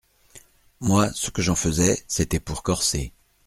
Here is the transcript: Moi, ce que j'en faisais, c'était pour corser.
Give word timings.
Moi, 0.79 1.11
ce 1.13 1.29
que 1.29 1.43
j'en 1.43 1.53
faisais, 1.53 2.03
c'était 2.07 2.39
pour 2.39 2.63
corser. 2.63 3.13